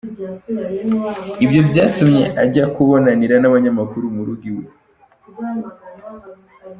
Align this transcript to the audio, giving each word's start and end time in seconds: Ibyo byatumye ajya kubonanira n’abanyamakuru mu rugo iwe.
Ibyo 1.45 1.61
byatumye 1.69 2.23
ajya 2.43 2.65
kubonanira 2.75 3.35
n’abanyamakuru 3.39 4.05
mu 4.15 4.21
rugo 4.27 4.43
iwe. 4.51 4.65